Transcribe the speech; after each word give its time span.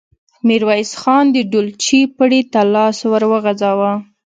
ميرويس 0.47 0.91
خان 1.01 1.25
د 1.31 1.37
ډولچې 1.51 2.01
پړي 2.17 2.41
ته 2.51 2.61
لاس 2.73 2.97
ور 3.11 3.23
وغځاوه. 3.31 3.91